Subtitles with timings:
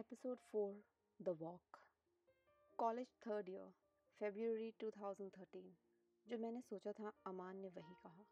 [0.00, 0.84] Episode four
[1.22, 1.78] the walk
[2.78, 3.72] college third year
[4.18, 5.76] February 2013
[6.28, 8.24] जो मैंने सोचा था, अमान ने वही कहा।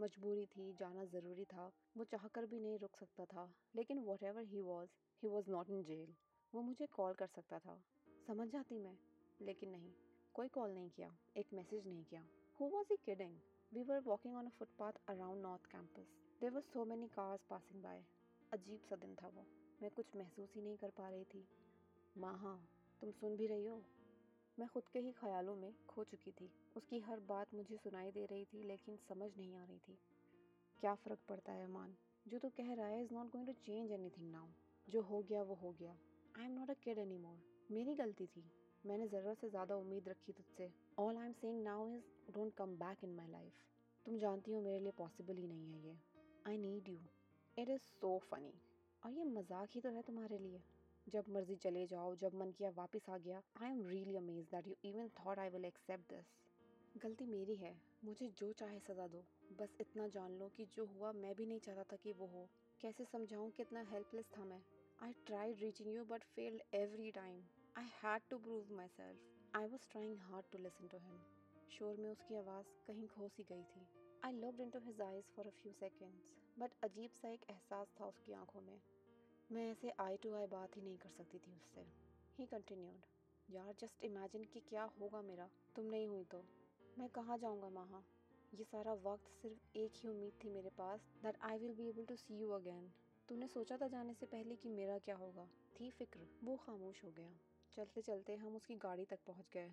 [0.00, 4.60] मजबूरी थी, जाना ज़रूरी था। वो चाहकर भी नहीं रुक सकता था। लेकिन whatever he
[4.60, 4.88] was
[5.22, 6.14] he was not in jail
[6.54, 7.84] वो मुझे कॉल कर सकता था।
[8.26, 8.98] समझ जाती मैं,
[9.40, 9.92] लेकिन नहीं।
[10.34, 12.28] कोई कॉल नहीं किया, एक मैसेज नहीं किया।
[12.60, 13.40] Who was he kidding
[13.72, 16.06] we were walking on a footpath around north campus
[16.40, 18.04] there were so many cars passing by
[18.52, 21.42] अजीब सा दिन था वो। मैं कुछ महसूस ही नहीं कर पा रही थी।
[22.16, 22.58] माँ हाँ
[23.00, 23.80] तुम सुन भी रही हो।
[24.58, 28.26] मैं खुद के ही ख्यालों में खो चुकी थी। उसकी हर बात मुझे सुनाई दे
[28.26, 29.98] रही थी, लेकिन समझ नहीं आ रही थी।
[30.80, 31.94] क्या फ़र्क पड़ता है अमान
[32.26, 34.46] जो तो कह रहा है is not going to change anything now
[34.88, 35.96] जो हो गया, वो हो गया।
[36.34, 37.38] I am not a kid anymore
[37.70, 38.44] मेरी गलती थी।
[38.84, 42.76] मैंने ज़रूरत से ज़्यादा उम्मीद रखी तुझसे। All I am saying now is don't come
[42.78, 43.52] back in my life
[44.06, 45.96] तुम जानती हो, मेरे लिए पॉसिबल ही नहीं है ये।
[46.46, 46.98] I need you
[47.56, 48.52] it is so funny
[49.02, 50.60] और ये मज़ाक ही तो है तुम्हारे लिए।
[51.06, 54.66] जब मर्ज़ी चले जाओ, जब मन किया वापस आ गया I am really amaze that
[54.68, 56.40] you even thought I will accept this
[56.94, 59.24] गलती मेरी है, मुझे जो चाहे सज़ा दो।
[59.60, 62.46] बस इतना जान लो कि जो हुआ मैं भी नहीं चाहता था कि वो हो।
[62.80, 64.60] कैसे समझाऊँ कितना हेल्पलेस था मैं?
[64.98, 67.40] I tried reaching you but failed every time
[67.76, 71.18] I had to prove myself I was trying hard to listen to him
[71.70, 73.86] शोर में उसकी आवाज़ कहीं खो सी गई थी।
[74.24, 78.06] I looked into his eyes for a few seconds but अजीब सा एक एहसास था
[78.06, 78.80] उसकी आँखों में।
[79.52, 81.86] मैं ऐसे आई टू आई बात ही नहीं कर सकती थी उससे।
[82.38, 83.06] ही कंटिन्यूड
[83.48, 86.44] यार जस्ट इमेजिन कि क्या होगा मेरा। तुम नहीं हुई तो।
[86.98, 88.02] मैं कहाँ जाऊँगा, महा?
[88.54, 92.04] ये सारा वक्त सिर्फ़ एक ही उम्मीद थी मेरे पास that I will be able
[92.04, 92.92] to see you again
[93.28, 95.48] तूने सोचा था जाने से पहले कि मेरा क्या होगा?
[95.80, 97.38] थी फ़िक्र। वो खामोश हो गया।
[97.76, 99.72] चलते चलते हम उसकी गाड़ी तक पहुँच गए।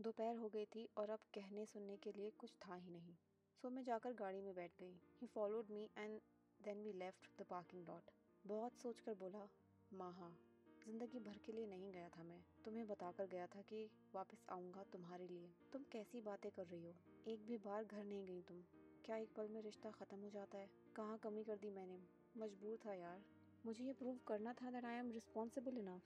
[0.00, 3.14] दोपहर हो गई थी और अब कहने सुनने के लिए कुछ था ही नहीं।
[3.62, 6.18] सो मैं जाकर गाड़ी में बैठ गई। He followed me and
[6.60, 8.10] then we left the parking lot
[8.44, 9.46] बहुत सोच कर बोला
[9.90, 10.28] माहा
[10.84, 13.78] ज़िंदगी भर के लिए नहीं गया था मैं। तुम्हें बताकर गया था कि
[14.14, 16.94] वापस आऊँगा तुम्हारे लिए। तुम कैसी बातें कर रही हो?
[17.28, 18.60] एक भी बार घर नहीं गई तुम।
[19.04, 20.68] क्या एक पल में रिश्ता ख़त्म हो जाता है?
[20.96, 21.98] कहाँ कमी कर दी मैंने?
[22.34, 23.24] मजबूर था यार।
[23.64, 26.02] मुझे ये प्रूव करना था that I am responsible enough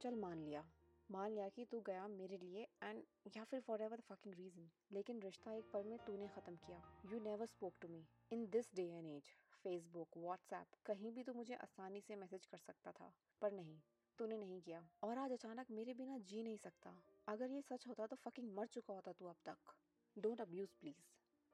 [0.00, 0.64] चल मान लिया।
[1.12, 3.02] मान लिया कि तू गया मेरे लिए एंड
[3.36, 7.20] या फिर फॉर एवर फकिंग रीज़न लेकिन रिश्ता एक पल में तूने ख़त्म किया। You
[7.22, 9.30] never spoke to me in this day and age
[9.64, 13.12] Facebook WhatsApp कहीं भी तो मुझे आसानी से मैसेज कर सकता था,
[13.42, 13.76] पर नहीं,
[14.18, 16.94] तूने नहीं किया। और आज अचानक मेरे बिना जी नहीं सकता।
[17.28, 19.74] अगर ये सच होता तो फकिंग मर चुका होता तू अब तक।
[20.16, 21.04] Don't abuse please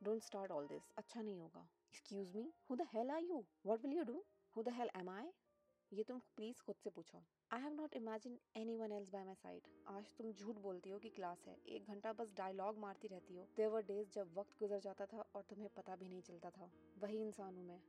[0.00, 3.84] don't start all this अच्छा नहीं होगा। Excuse me who the hell are you what
[3.84, 4.24] will you do
[4.56, 5.30] who the hell am I
[5.92, 7.22] ये तुम प्लीज़ खुद से पूछो।
[7.52, 8.38] I have not imagine
[8.76, 12.12] anyone else by my side आज तुम झूठ बोलती हो कि क्लास है। एक घंटा
[12.12, 15.96] बस डायलॉग मारती रहती हो। देवर डेज़ जब वक्त गुजर जाता था और तुम्हें पता
[15.96, 17.80] भी नहीं चलता था। वही इंसान हूँ मैं।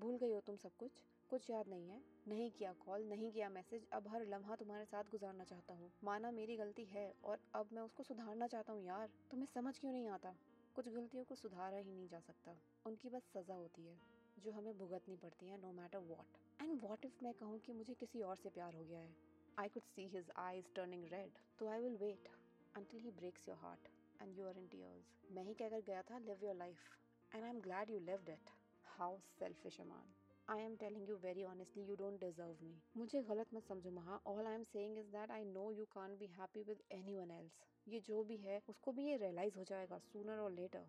[0.00, 0.90] भूल गई हो तुम सब कुछ?
[1.30, 2.00] कुछ याद नहीं है?
[2.28, 6.30] नहीं किया कॉल नहीं किया मैसेज अब हर लम्हा तुम्हारे साथ गुजारना चाहता हूँ। माना
[6.30, 10.08] मेरी गलती है और अब मैं उसको सुधारना चाहता हूँ यार। तुम्हें समझ क्यों नहीं
[10.08, 10.34] आता?
[10.74, 12.56] कुछ गलतियों को सुधारा ही नहीं जा सकता।
[12.86, 17.04] उनकी बस सजा होती है। जो हमें भुगतनी पड़ती है no matter what and what
[17.04, 19.10] if मैं कहूँ कि मुझे किसी और से प्यार हो गया है?
[19.58, 22.28] I could see his eyes turning red तो I will wait
[22.74, 23.88] until he breaks your heart
[24.22, 27.48] and you are in tears मैं ही कहकर गया था live your life and I
[27.50, 28.50] am glad you lived it
[28.84, 30.12] how selfish Aman
[30.48, 34.20] I am telling you very honestly you don't deserve me मुझे गलत मत समझो, Maha.
[34.26, 36.82] All I am saying is that I know you can be happy with
[37.16, 40.84] anyone else ये जो भी है, उसको भी ये रियलाइज़ हो जाएगा सूनर और later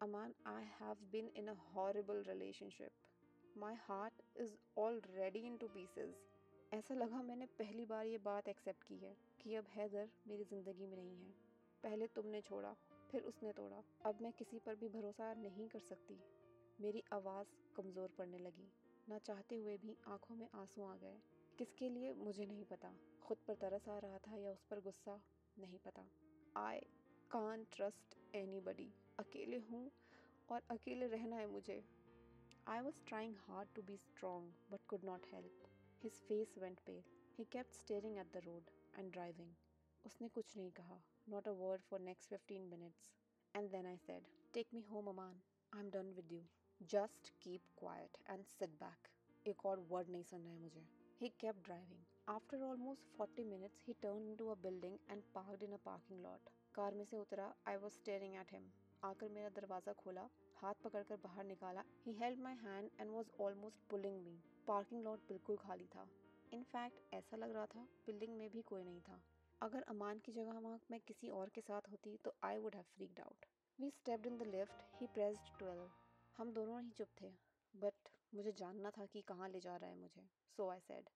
[0.00, 6.14] Aman I have been in a horrible relationship my heart is already in two pieces
[6.74, 10.86] ऐसा लगा मैंने पहली बार ये बात एक्सेप्ट की है कि अब हैदर मेरी ज़िंदगी
[10.86, 11.32] में नहीं है।
[11.82, 12.74] पहले तुमने छोड़ा,
[13.10, 16.18] फिर उसने तोड़ा। अब मैं किसी पर भी भरोसा नहीं कर सकती।
[16.80, 18.72] मेरी आवाज़ कमज़ोर पड़ने लगी।
[19.08, 21.20] ना चाहते हुए भी आँखों में आँसू आ गए।
[21.58, 22.12] किसके लिए?
[22.12, 25.20] मुझे नहीं पता। खुद पर तरस आ रहा था या उस पर गुस्सा?
[25.58, 26.06] नहीं पता।
[26.56, 26.80] आई
[27.30, 28.86] कान ट्रस्ट एनी बडी
[29.18, 29.80] अकेले हूँ
[30.48, 31.76] और अकेले रहना है मुझे।
[32.66, 35.68] I was trying hard to be strong but could not help
[36.02, 37.02] his face went pale
[37.38, 39.52] he kept staring at the road and driving
[40.04, 43.10] उसने कुछ नहीं कहा। Not a word for next fifteen minutes
[43.54, 45.40] and then I said take me home Aman
[45.72, 46.42] I am done with you
[46.80, 49.08] just keep quiet and sit back
[49.46, 50.86] एक और word नहीं सुन रहा है मुझे।
[51.20, 55.72] He kept driving after almost forty minutes he turn into a building and parked in
[55.72, 58.70] a parking lot car में से उतरा। I was staring at him
[59.02, 63.88] आकर मेरा दरवाज़ा खोला। हाथ पकड़कर बाहर निकाला। He held my hand and was almost
[63.90, 64.36] pulling me
[64.68, 66.06] parking lot बिल्कुल खाली था।
[66.52, 69.20] इनफैक्ट ऐसा लग रहा था बिल्डिंग में भी कोई नहीं था।
[69.60, 72.84] अगर अमान की जगह वहाँ मैं किसी और के साथ होती तो I would have
[72.94, 73.46] freaked out
[73.78, 75.90] we stepped in the lift he pressed twelve
[76.38, 77.30] हम दोनों ही चुप थे।
[77.74, 80.22] बट मुझे जानना था कि कहाँ ले जा रहा है मुझे।
[80.56, 81.08] सो आई सेड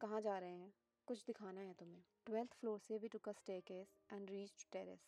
[0.00, 0.72] कहाँ जा रहे हैं?
[1.08, 5.06] कुछ दिखाना है तुम्हें। ट्वेल्थ फ्लोर से we took a staircase and reached terrace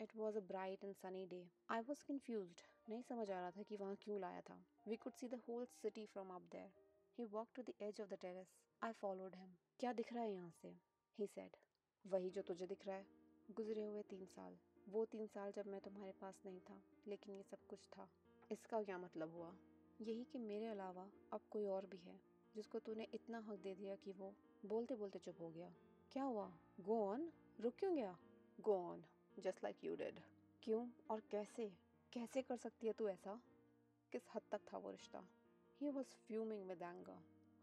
[0.00, 1.38] it was a bright and sunny day
[1.70, 4.58] I was confused नहीं समझ आ रहा था कि वहाँ क्यों लाया था।
[4.88, 6.72] We could see the whole city from up there
[7.18, 10.32] he walk to the edge of the terrace I followed him क्या दिख रहा है
[10.32, 10.76] यहाँ से?
[11.18, 11.56] ही सेड
[12.04, 13.06] वही जो तुझे दिख रहा है।
[13.50, 14.58] गुजरे हुए तीन साल।
[14.88, 18.08] वो तीन साल जब मैं तुम्हारे पास नहीं था, लेकिन ये सब कुछ था।
[18.52, 19.54] इसका क्या मतलब हुआ?
[20.00, 22.20] यही कि मेरे अलावा अब कोई और भी है।
[22.56, 24.32] जिसको तूने इतना हक दे दिया कि वो
[24.66, 25.72] बोलते बोलते चुप हो गया।
[26.12, 26.50] क्या हुआ?
[26.80, 27.30] गो ऑन
[27.60, 28.16] रुक क्यों गया?
[28.60, 29.02] Go on
[29.38, 30.20] just like you dead
[30.62, 30.86] क्यों?
[31.10, 31.72] और कैसे?
[32.12, 33.40] कैसे कर सकती है तू ऐसा?
[34.12, 35.22] किस हद तक था वो रिश्ता?
[35.80, 37.18] He was fuming with anger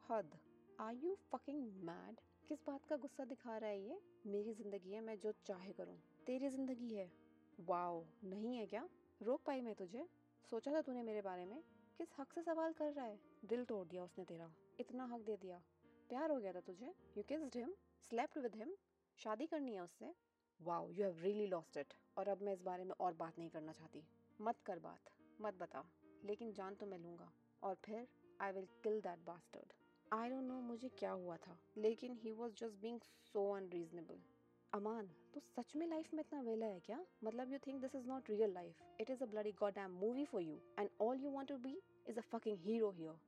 [0.09, 0.37] हद।
[0.79, 4.01] आर यू फकिंग मैड किस बात का गुस्सा दिखा रहा है ये?
[4.25, 7.11] मेरी ज़िंदगी है मैं जो चाहे करूँ। तेरी ज़िंदगी है।
[7.59, 8.89] वाओ नहीं है क्या?
[9.21, 10.05] रोक पाई मैं तुझे?
[10.49, 11.63] सोचा था तूने मेरे बारे में?
[11.97, 13.19] किस हक से सवाल कर रहा है?
[13.45, 15.61] दिल तोड़ दिया उसने तेरा। इतना हक दे दिया।
[16.09, 16.93] प्यार हो गया था तुझे?
[17.17, 17.73] You kissed him
[18.09, 18.73] slept with him
[19.19, 20.13] शादी करनी है उससे?
[20.59, 23.49] Wow you have really lost it और अब मैं इस बारे में और बात नहीं
[23.49, 24.03] करना चाहती।
[24.39, 25.09] मत कर बात।
[25.41, 25.83] मत बता।
[26.25, 27.31] लेकिन जान तो मैं लूँगा।
[27.63, 28.07] और फिर
[28.41, 29.73] I will kill that bastard
[30.11, 32.99] I don't know मुझे क्या हुआ था। लेकिन he was just being
[33.33, 34.21] so unreasonable
[34.73, 37.05] Aman तो सच में लाइफ में इतना वेला है क्या?
[37.23, 40.41] मतलब you think this is not real life it is a bloody goddamn movie for
[40.41, 43.19] you and all you want to be is a fucking hero here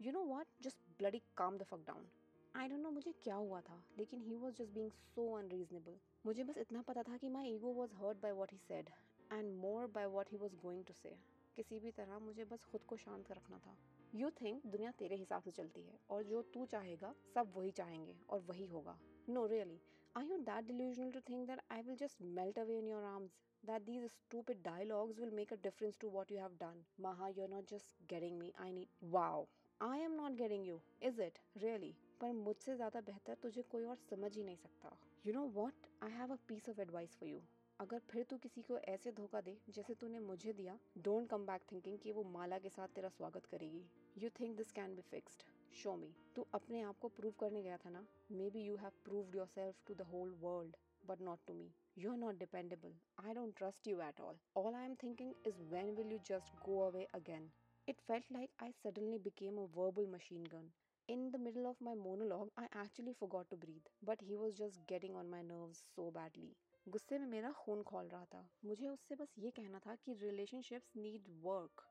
[0.00, 2.06] you know what just bloody calm the fuck down
[2.54, 5.96] I don't know मुझे क्या हुआ था लेकिन he was just being so unreasonable
[6.26, 8.90] मुझे बस इतना पता था कि my ego was hurt by what he said
[9.32, 11.14] and more by what he was going to say
[11.56, 13.76] किसी भी तरह मुझे बस खुद को शांत रखना था
[14.14, 18.16] यू थिंक दुनिया तेरे हिसाब से चलती है और जो तू चाहेगा सब वही चाहेंगे
[18.30, 18.98] और वही होगा
[19.28, 19.80] no really
[20.14, 23.42] I you that delusional to think that I will just melt away in your arms
[23.64, 26.76] that these stupid dialogues will make a difference to what you have done.
[26.98, 28.52] Maha, you're not just getting me.
[28.58, 28.88] I need.
[29.14, 29.48] Wow.
[29.80, 30.80] I am not getting you.
[31.02, 31.38] Is it?
[31.62, 31.94] Really?
[32.20, 34.96] पर मुझसे ज़्यादा बेहतर तुझे कोई और समझ ही नहीं सकता
[35.26, 37.40] you know what I have a piece of advice for you
[37.80, 40.78] अगर फिर तू किसी को ऐसे धोखा दे, जैसे तूने मुझे दिया
[41.08, 43.82] डोंट कम बैक थिंकिंग कि वो माला के साथ तेरा स्वागत करेगी
[44.22, 45.44] you think this can be fixed
[45.82, 48.06] show me तू अपने आप को प्रूव करने गया था ना
[48.56, 50.76] maybe you have proved yourself to the whole world
[51.08, 52.90] but not to me You are not dependable.
[53.18, 54.40] I don't trust you at all.
[54.54, 57.46] All I am thinking is when will you just go away again?
[57.88, 60.64] It felt like I suddenly became a verbal machine gun.
[61.08, 64.80] In the middle of my monologue, I actually forgot to breathe, but he was just
[64.88, 66.48] getting on my nerves so badly.
[66.86, 70.96] गुस्से में मेरा खून खोल रहा था। मुझे उससे बस ये कहना था कि relationships
[70.96, 71.84] need work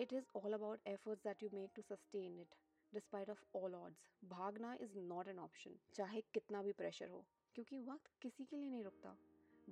[0.00, 2.54] it is all about efforts that you make to sustain it
[2.92, 4.06] despite of all odds
[4.36, 8.70] भागना इज़ नॉट एन ऑप्शन चाहे कितना भी प्रेशर हो क्योंकि वक्त किसी के लिए
[8.70, 9.16] नहीं रुकता।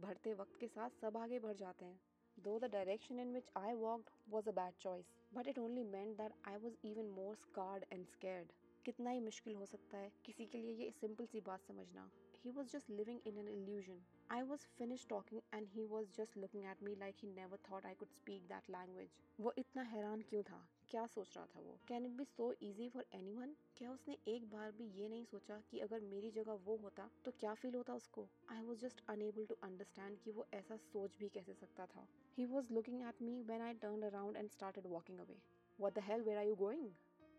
[0.06, 2.00] बढ़ते वक्त के साथ सब आगे बढ़ जाते हैं।
[2.36, 6.16] Though the direction in which I walked was a bad choice but it only meant
[6.16, 8.52] that I was even more scared and scared
[8.84, 12.08] कितना ही मुश्किल हो सकता है किसी के लिए ये सिंपल सी बात समझना।
[12.48, 14.00] He was just living in an illusion
[14.30, 17.86] I was finished talking and he was just looking at me like he never thought
[17.88, 19.16] I could speak that language.
[19.40, 20.60] वो इतना हैरान क्यों था?
[20.90, 21.76] क्या सोच रहा था वो?
[21.88, 25.60] Can it be so easy for any क्या उसने एक बार भी ये नहीं सोचा
[25.70, 28.26] कि अगर मेरी जगह वो होता तो क्या फील होता उसको?
[28.52, 32.06] I was just unable to understand कि वो ऐसा सोच भी कैसे सकता था।
[32.38, 35.38] He was looking at me when I turn around and started walking away
[35.78, 36.90] what the hell where are you going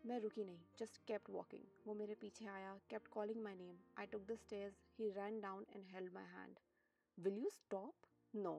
[0.06, 4.06] मैं रुकी नहीं जस्ट केप्ट वॉकिंग वो मेरे पीछे आया kept calling my name I
[4.06, 6.58] took the stage he ran down and held my hand
[7.18, 8.54] will you stop no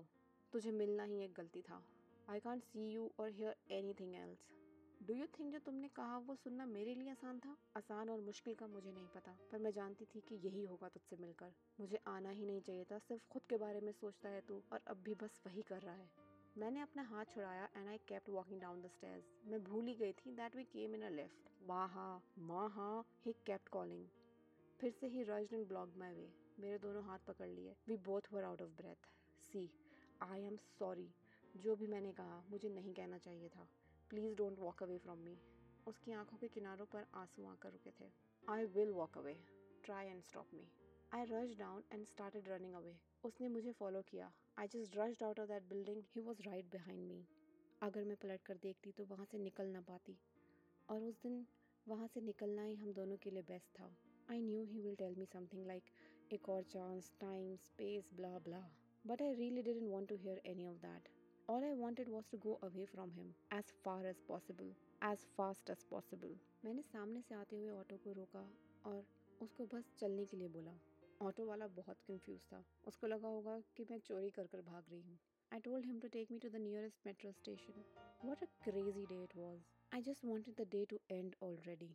[0.53, 1.83] तुझे मिलना ही एक गलती था.
[2.29, 3.55] I can't see you or hear
[3.93, 4.47] anything else
[5.07, 7.57] do you think जो तुमने कहा वो सुनना मेरे लिए आसान था?
[7.77, 11.15] आसान और मुश्किल का मुझे नहीं पता, पर मैं जानती थी कि यही होगा तुझसे
[11.15, 11.53] मिलकर.
[11.79, 14.81] मुझे आना ही नहीं चाहिए था, सिर्फ़ खुद के बारे में सोचता है तू और
[14.87, 16.09] अब भी बस वही कर रहा है.
[16.57, 20.13] मैंने अपना हाथ छुड़ाया and I kept walking down the stairs मैं भूल ही गई
[20.13, 24.05] थी that we came in a lift माँ हाँ माँ हाँ ही केप्ट कॉलिंग
[24.79, 26.27] फिर से he rushed and blocked my way
[26.59, 27.75] मेरे दोनों हाथ पकड़ लिए.
[27.87, 29.07] We both were out of breath
[29.41, 29.69] see
[30.21, 31.09] I am sorry
[31.55, 33.67] जो भी मैंने कहा, मुझे नहीं कहना चाहिए था.
[34.11, 35.37] Please don't walk away from me
[35.87, 38.11] उसकी आँखों के किनारों पर आँसू आकर रुके थे.
[38.47, 39.37] I will walk away
[39.83, 40.67] try and stop me
[41.11, 44.29] I rush down and started running away उसने मुझे फॉलो किया.
[44.59, 47.17] I just rushed out of that building he was right behind me
[47.81, 50.15] अगर मैं पलट कर देखती तो वहाँ से निकल ना पाती.
[50.89, 51.45] और उस दिन
[51.87, 53.89] वहाँ से निकलना ही हम दोनों के लिए बेस्ट था.
[54.29, 55.89] I knew he will tell me something like
[56.33, 58.61] एक और chance time space blah blah
[59.05, 61.09] but I really didn't want to hear any of that
[61.49, 64.73] all I wanted was to go away from him as far as possible
[65.09, 68.47] as fast as possible मैंने सामने से आते हुए auto को रोका
[68.85, 69.03] और
[69.41, 70.77] उसको बस चलने के लिए बोला।
[71.27, 75.01] ऑटो वाला बहुत कंफ्यूज था उसको लगा होगा कि मैं चोरी कर कर भाग रही
[75.01, 75.17] हूँ
[75.51, 77.79] I told him to take me to the nearest metro station.
[78.27, 79.65] What a crazy day it was.
[79.91, 81.89] I just wanted the day to end already.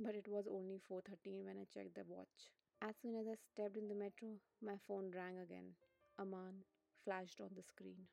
[0.00, 2.44] But it was only 4:13 when I checked the watch.
[2.82, 4.28] As soon as I stepped in the metro,
[4.70, 5.72] my phone rang again.
[6.18, 6.62] Aman
[7.04, 8.06] flashed on the screen.